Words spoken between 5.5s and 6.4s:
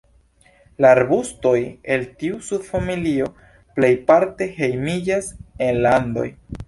en la Andoj.